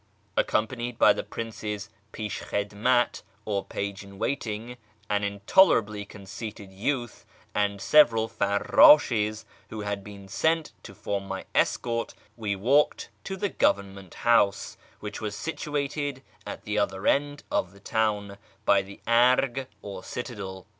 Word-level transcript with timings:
Accompanied 0.35 0.97
by 0.97 1.13
the 1.13 1.21
Prince's 1.21 1.91
'pislililvidmat, 2.11 3.21
or 3.45 3.63
page 3.63 4.03
in 4.03 4.17
waiting 4.17 4.77
(an 5.11 5.23
intolerably 5.23 6.05
conceited 6.05 6.71
youth), 6.71 7.23
and 7.53 7.79
several 7.79 8.27
farrdshcs, 8.27 9.45
who 9.69 9.81
had 9.81 10.03
been 10.03 10.27
sent 10.27 10.71
to 10.81 10.95
form 10.95 11.27
my 11.27 11.45
escort, 11.53 12.15
we 12.35 12.55
walked 12.55 13.09
to 13.25 13.37
the 13.37 13.49
Government 13.49 14.15
House, 14.15 14.75
which 15.01 15.21
was 15.21 15.35
situated 15.35 16.23
at 16.47 16.63
the 16.63 16.79
other 16.79 17.05
end 17.05 17.43
of 17.51 17.71
the 17.71 17.79
town, 17.79 18.39
by 18.65 18.81
the 18.81 19.01
Arg 19.05 19.67
or 19.83 20.03
citadel. 20.03 20.65